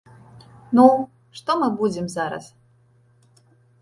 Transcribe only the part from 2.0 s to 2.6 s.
зараз!